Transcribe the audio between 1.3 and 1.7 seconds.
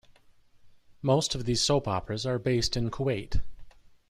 of these